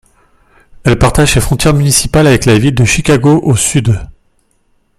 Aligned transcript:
Elle 0.83 0.97
partage 0.97 1.35
ses 1.35 1.41
frontières 1.41 1.75
municipales 1.75 2.25
avec 2.25 2.45
la 2.45 2.57
ville 2.57 2.73
de 2.73 2.85
Chicago 2.85 3.39
au 3.43 3.55
sud. 3.55 3.99